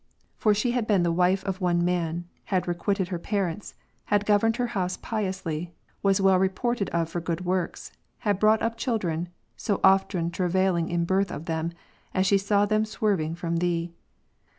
[0.35, 1.87] For she had been the wife of one l Tim.
[1.89, 3.75] 5, iuan, had requited her parents,
[4.07, 7.91] had governed her house ^'^"^^' piously, was well reported of for good works,
[8.21, 11.71] had brought up children, so often travailing in birth of them,
[12.15, 12.69] as she saw Gal.
[12.69, 13.93] 4, them swerving from Thee.